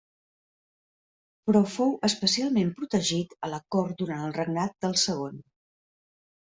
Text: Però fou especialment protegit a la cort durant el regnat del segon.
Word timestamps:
Però 1.49 1.61
fou 1.75 1.93
especialment 2.09 2.73
protegit 2.81 3.39
a 3.49 3.53
la 3.55 3.63
cort 3.77 3.97
durant 4.03 4.27
el 4.31 4.37
regnat 4.43 4.79
del 4.87 5.01
segon. 5.07 5.43